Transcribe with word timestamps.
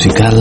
Musical 0.00 0.39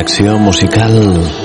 conexión 0.00 0.40
musical. 0.40 1.39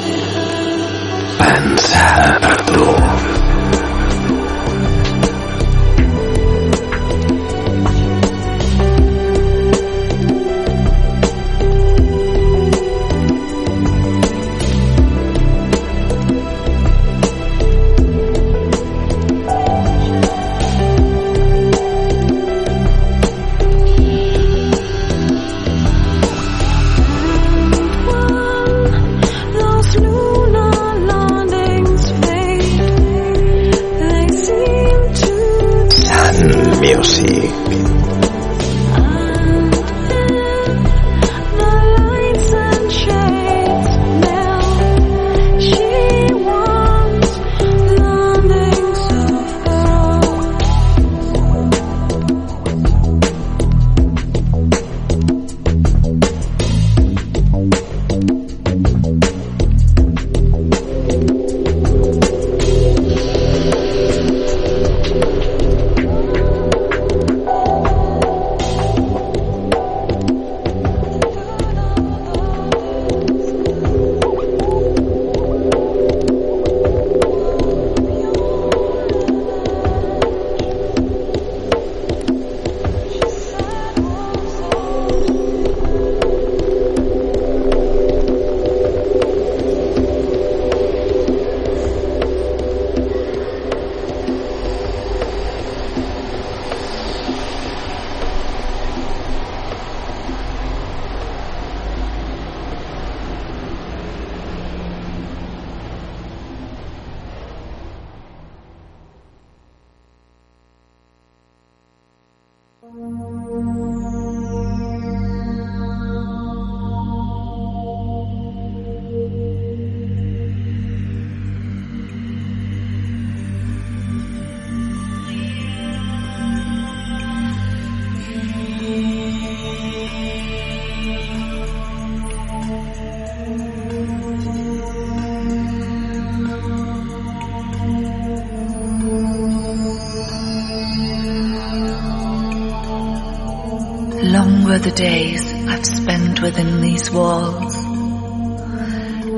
Long 144.45 144.63
were 144.63 144.77
the 144.77 144.91
days 144.91 145.43
I've 145.67 145.83
spent 145.83 146.39
within 146.39 146.79
these 146.79 147.09
walls, 147.09 147.75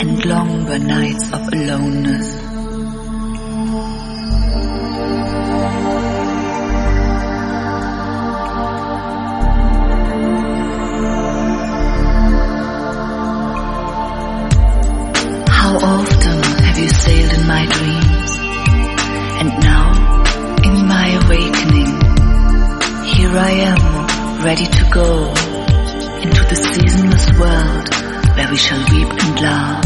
and 0.01 0.25
long 0.25 0.65
were 0.65 0.79
nights 0.79 1.31
of 1.31 1.47
aloneness. 1.47 2.35
How 15.47 15.77
often 15.77 16.43
have 16.65 16.77
you 16.77 16.89
sailed 16.89 17.33
in 17.33 17.47
my 17.47 17.65
dreams? 17.65 18.31
And 19.39 19.49
now, 19.71 19.87
in 20.65 20.85
my 20.85 21.07
awakening, 21.23 21.95
here 23.05 23.31
I 23.31 23.51
am, 23.71 24.43
ready 24.43 24.65
to 24.65 24.76
go 24.91 25.27
into 26.21 26.43
the 26.47 26.55
seasonless 26.55 27.27
world 27.39 27.87
where 28.35 28.49
we 28.49 28.57
shall 28.57 28.79
weep 28.91 29.09
and 29.09 29.41
laugh. 29.41 29.83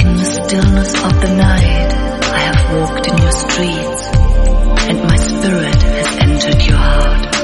In 0.00 0.16
the 0.16 0.24
stillness 0.24 0.94
of 1.04 1.20
the 1.20 1.34
night, 1.36 1.92
I 2.24 2.38
have 2.38 2.60
walked 2.78 3.06
in 3.08 3.18
your 3.18 3.32
streets, 3.32 4.02
and 4.88 5.02
my 5.02 5.16
spirit 5.16 5.82
has 5.82 6.16
entered 6.18 6.66
your 6.66 6.78
heart. 6.78 7.36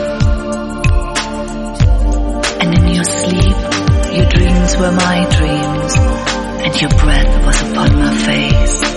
And 2.63 2.79
in 2.79 2.95
your 2.95 3.05
sleep, 3.05 3.59
your 4.17 4.29
dreams 4.31 4.77
were 4.77 4.93
my 4.93 5.27
dreams, 5.37 5.97
and 6.65 6.81
your 6.81 6.91
breath 6.91 7.47
was 7.47 7.63
upon 7.71 7.97
my 7.99 8.17
face. 8.17 8.92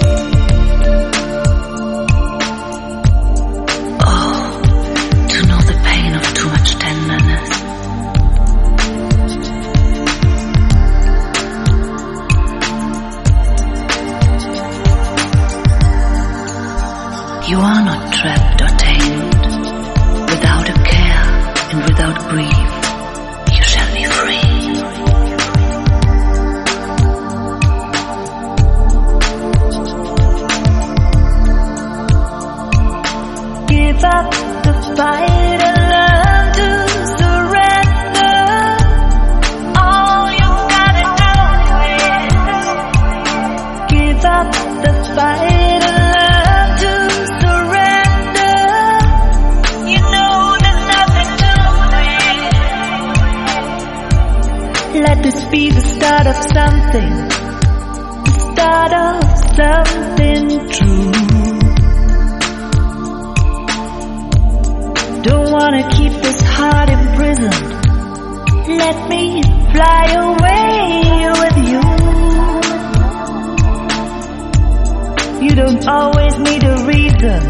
Start 56.06 56.28
of 56.28 56.36
something. 56.54 57.14
Start 58.52 58.94
of 58.94 59.24
something 59.58 60.46
true. 60.70 61.12
Don't 65.24 65.50
wanna 65.52 65.84
keep 65.96 66.14
this 66.26 66.42
heart 66.42 66.90
imprisoned. 66.90 67.66
Let 68.84 68.98
me 69.10 69.42
fly 69.74 70.04
away 70.30 70.84
with 71.42 71.58
you. 71.70 71.82
You 75.46 75.54
don't 75.56 75.88
always 75.88 76.38
need 76.38 76.64
a 76.66 76.78
reason 76.86 77.42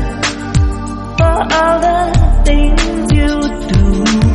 for 1.17 1.35
all 1.57 1.77
the 1.87 1.99
things 2.45 3.11
you 3.17 3.31
do. 3.73 4.34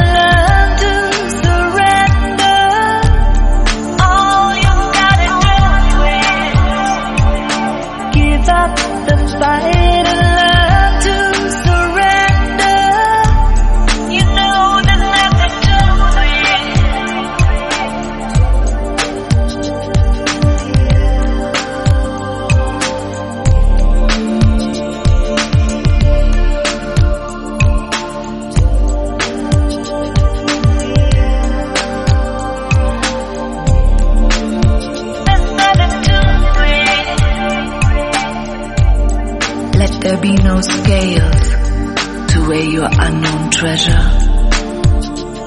be 40.21 40.35
no 40.35 40.61
scales 40.61 41.49
to 42.31 42.45
weigh 42.47 42.67
your 42.67 42.87
unknown 42.91 43.49
treasure. 43.49 44.05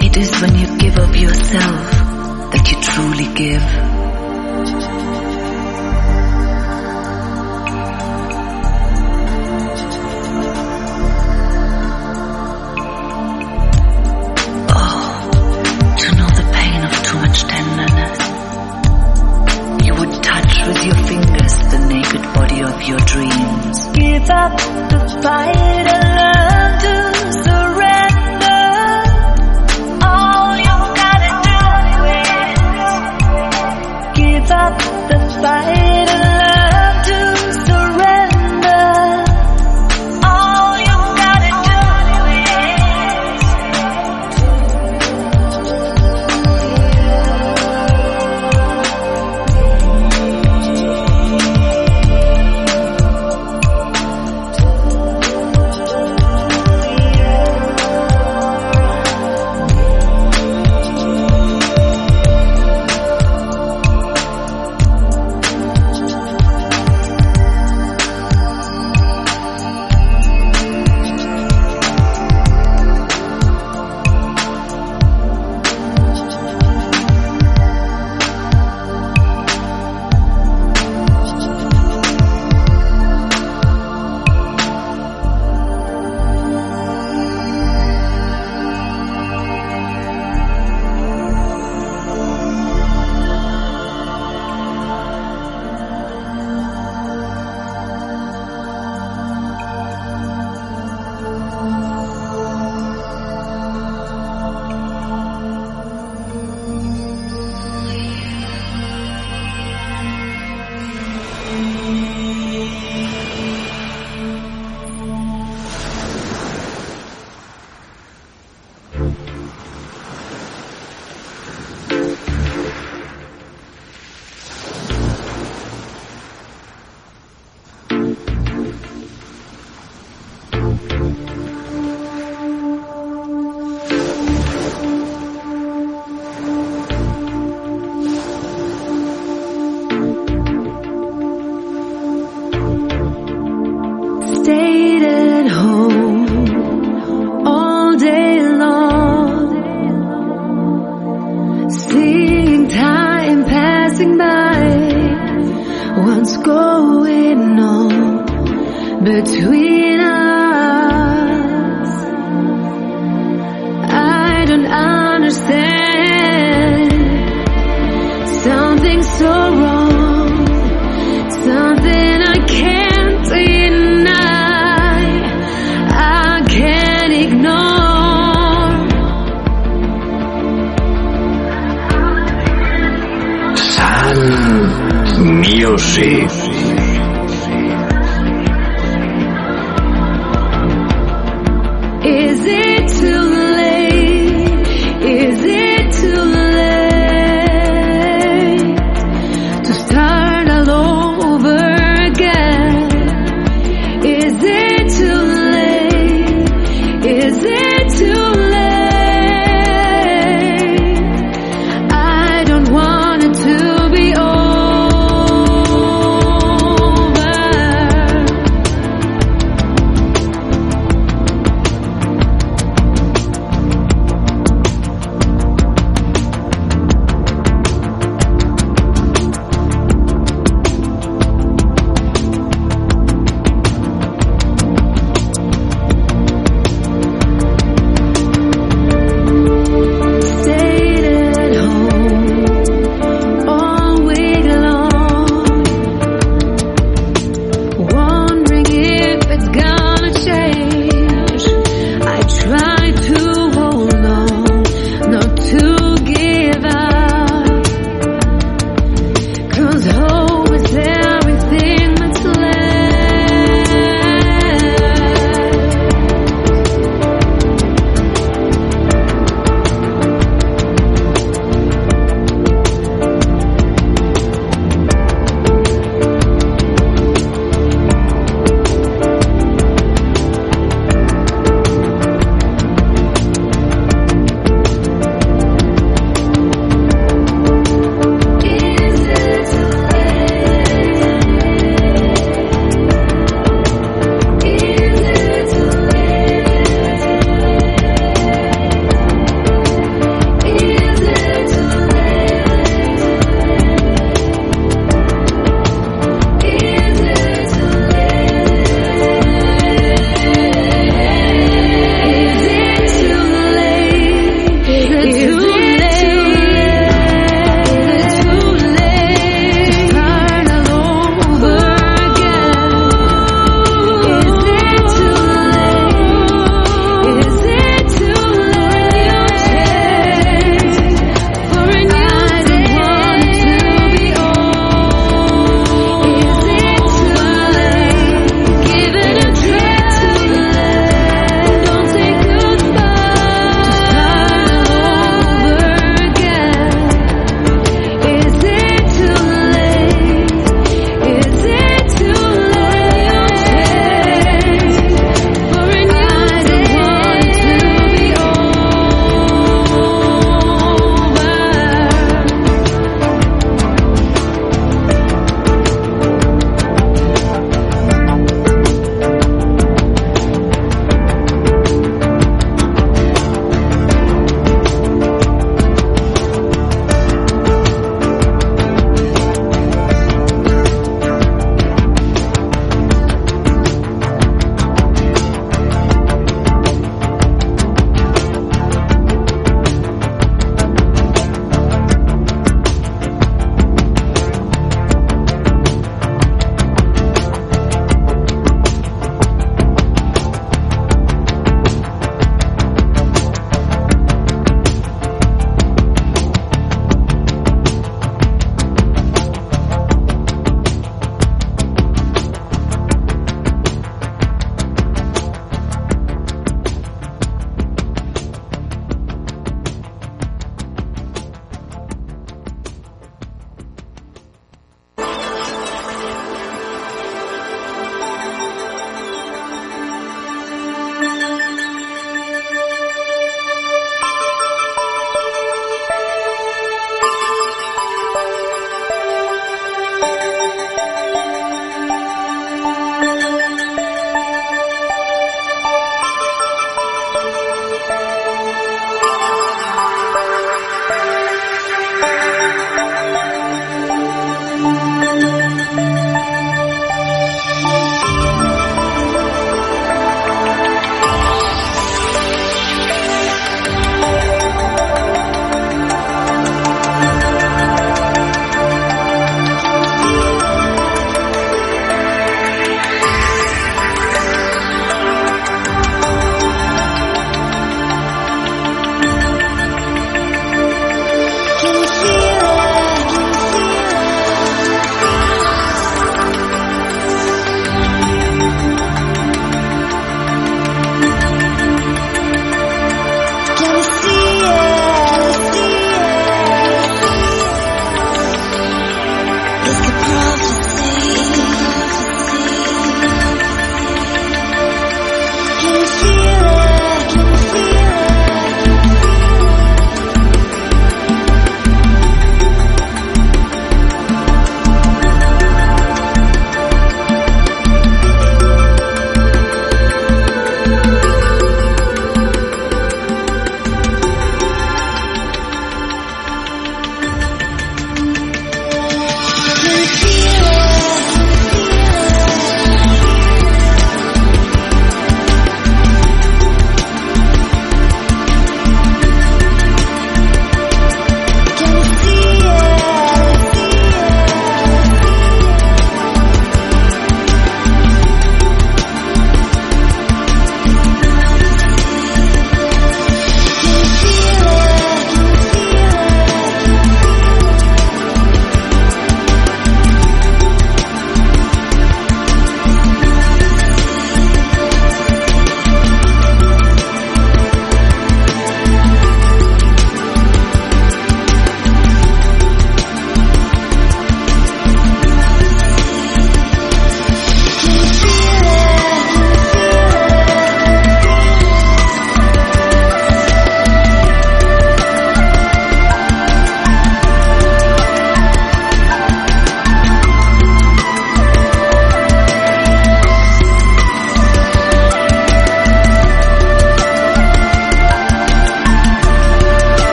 It 0.00 0.16
is 0.16 0.40
when 0.40 0.58
you 0.58 0.78
give 0.78 0.98
of 0.98 1.14
yourself 1.16 1.90
that 2.52 2.70
you 2.70 2.82
truly 2.82 3.34
give. 3.34 3.62
Oh, 14.76 15.30
to 16.00 16.16
know 16.16 16.30
the 16.30 16.46
pain 16.52 16.84
of 16.84 16.92
too 17.04 17.18
much 17.18 17.44
tenderness. 17.44 18.18
You 19.86 19.94
would 19.94 20.22
touch 20.22 20.66
with 20.66 20.84
your 20.84 20.96
fingers 20.96 21.54
the 21.70 21.78
naked 21.88 22.22
body 22.34 22.60
of 22.62 22.82
your 22.82 22.98
dreams. 22.98 23.84
Give 23.94 24.30
up 24.30 24.63
the 25.24 25.73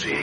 Sí. 0.00 0.21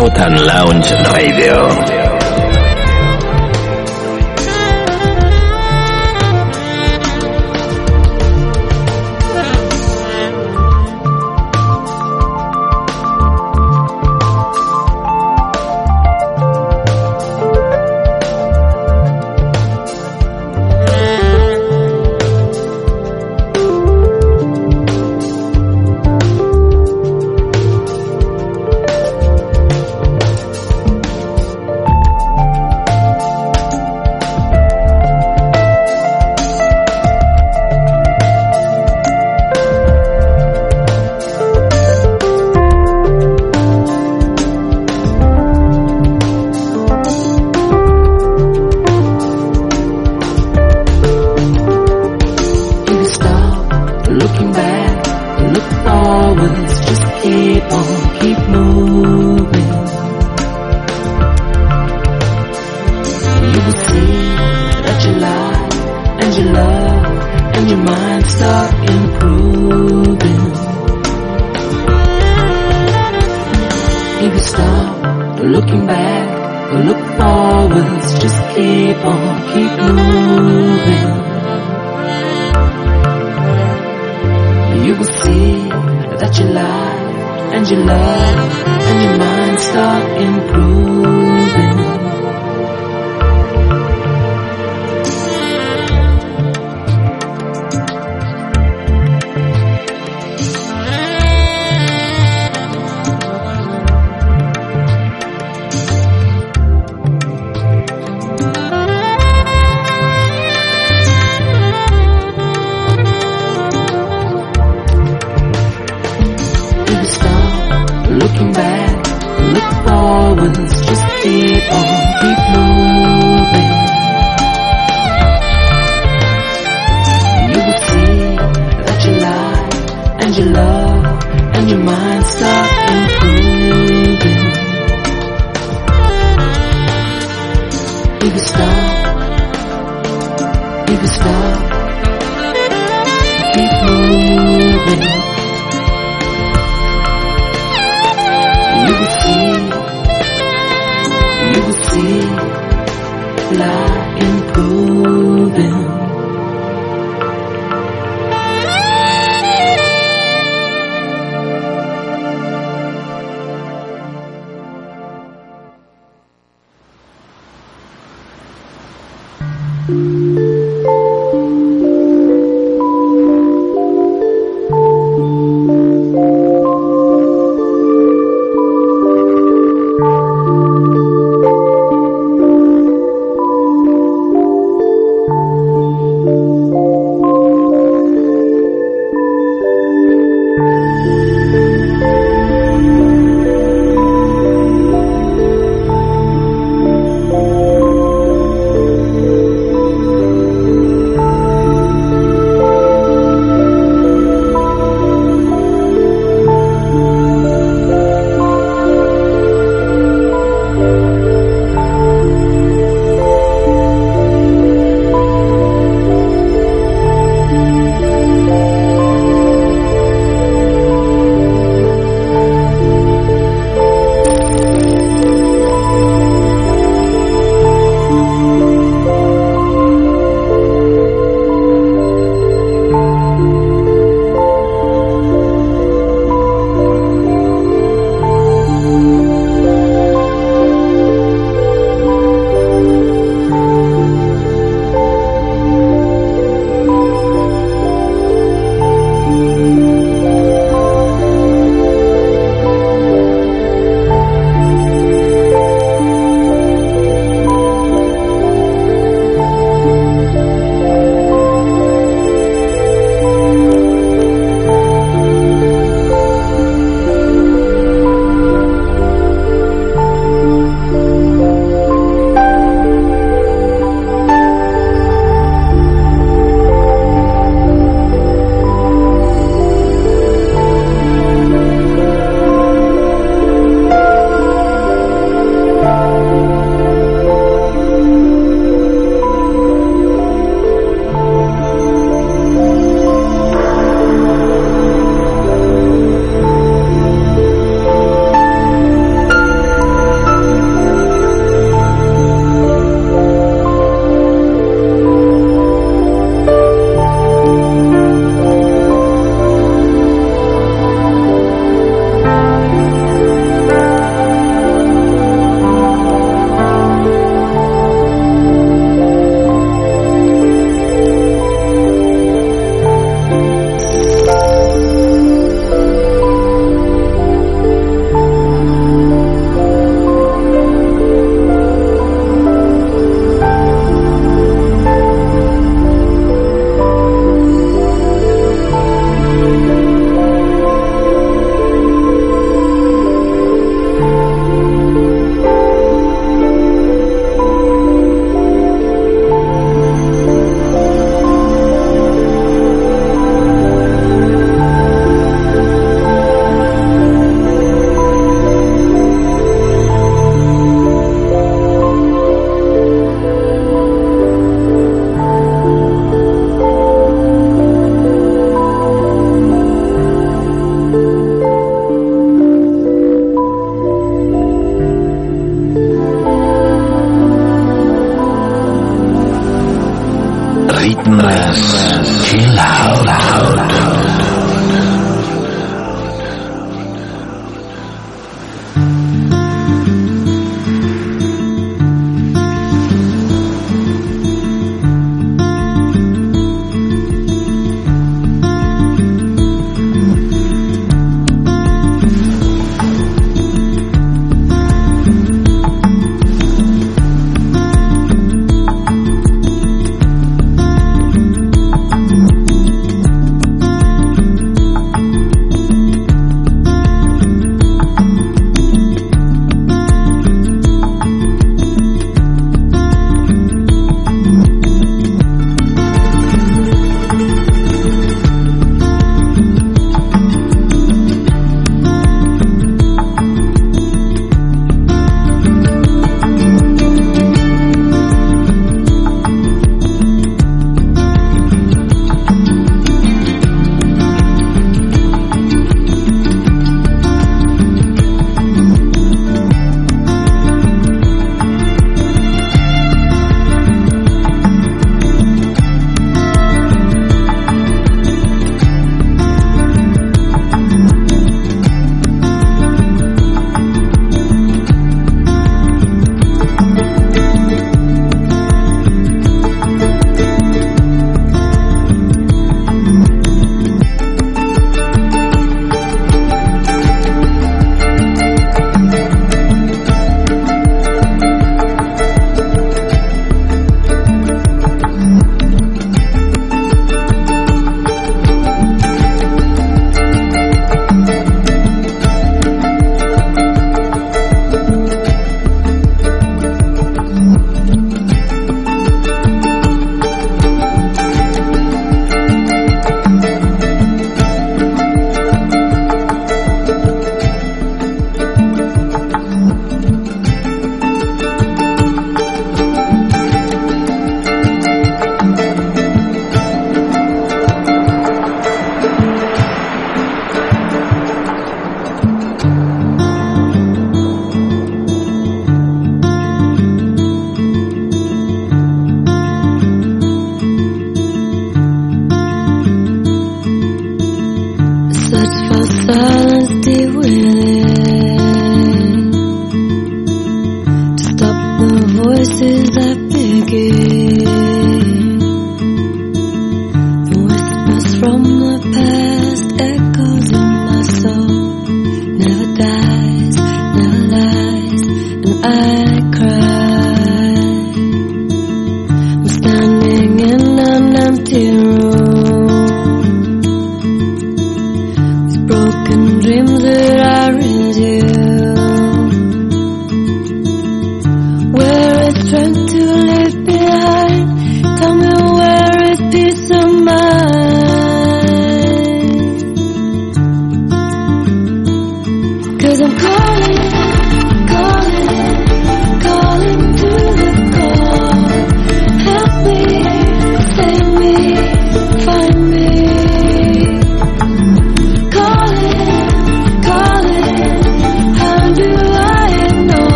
Cloud 0.00 0.18
and 0.18 0.40
Lounge 0.46 0.90
Radio. 1.12 2.19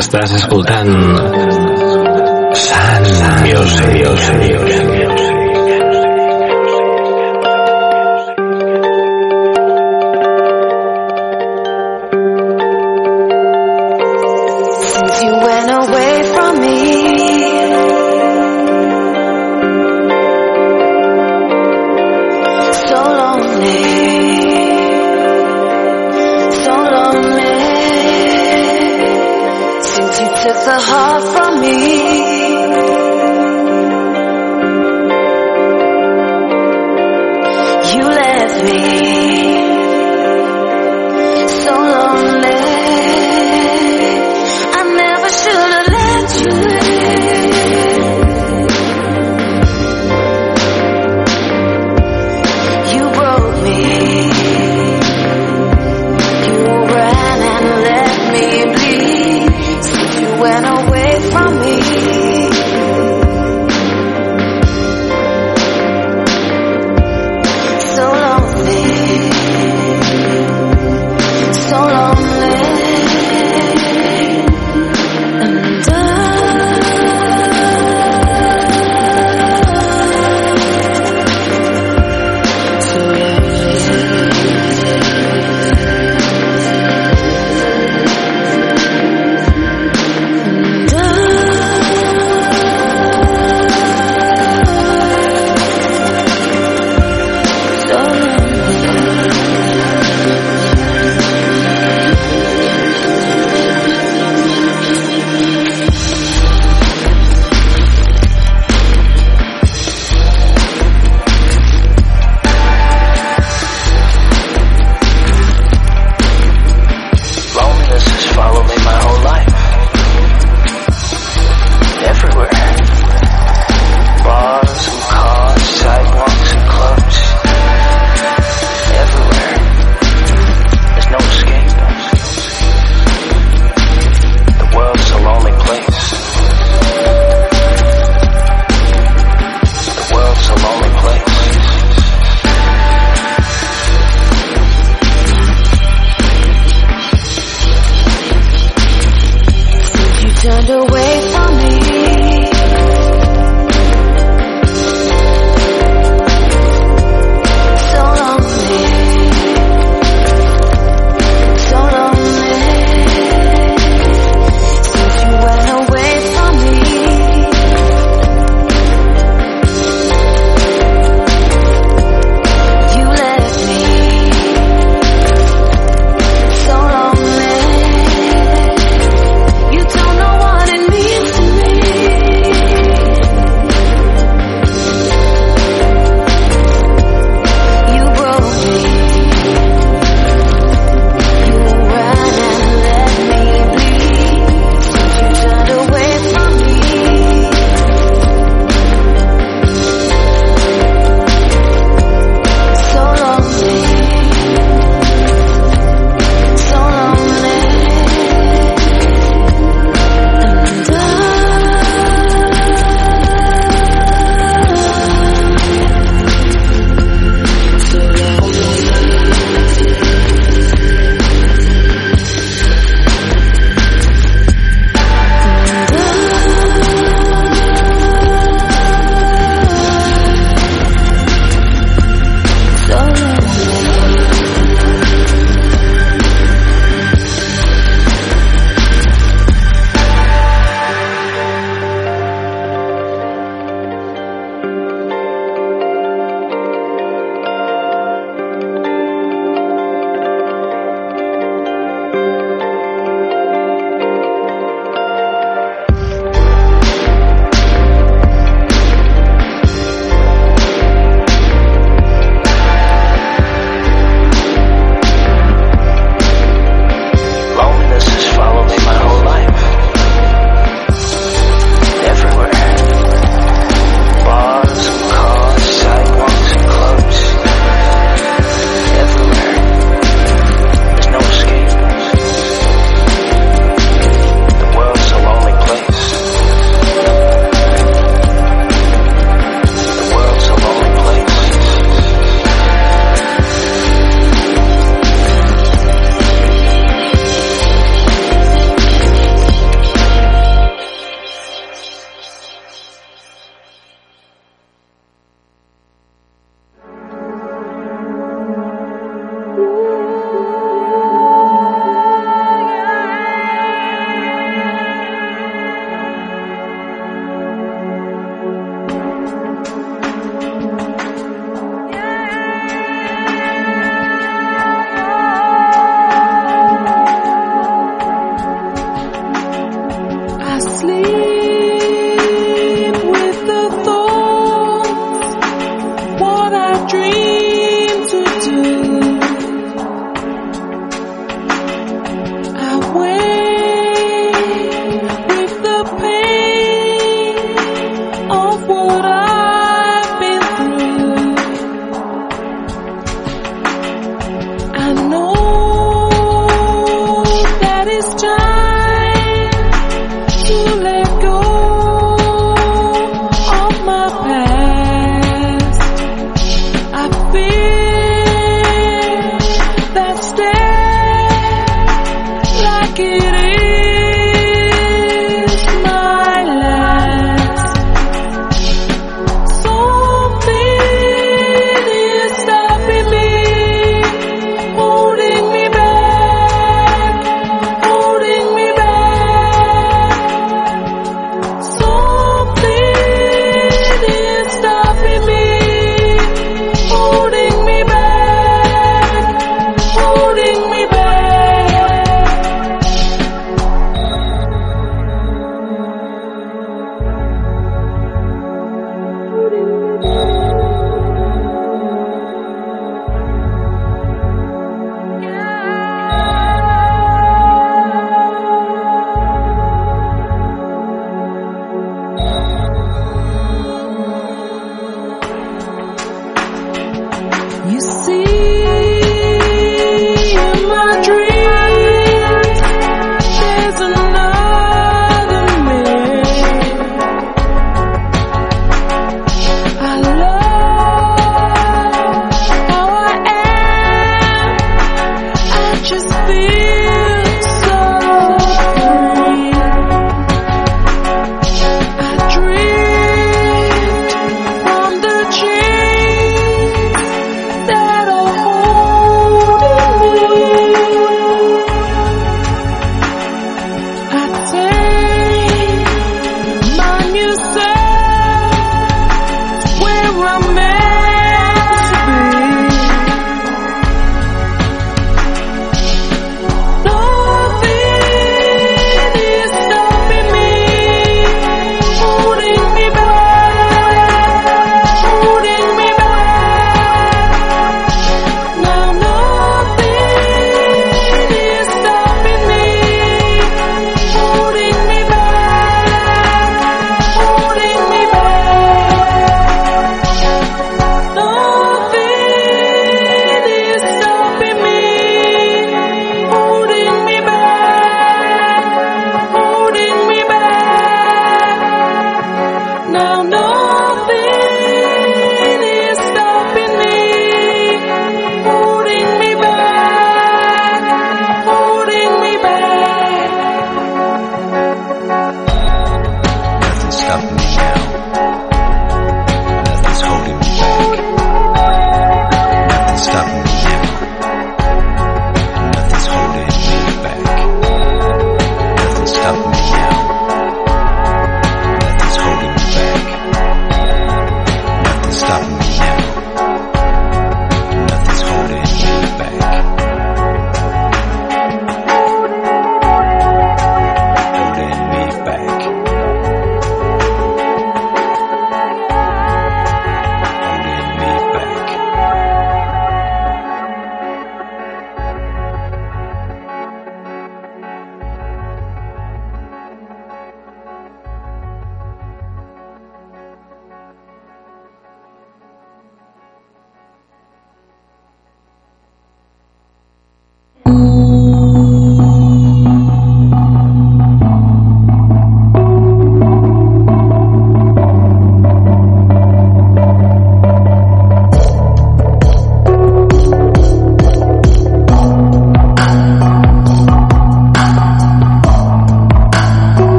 Estàs 0.00 0.32
escoltant 0.38 0.94
Sant 2.62 3.10
Music. 3.44 4.89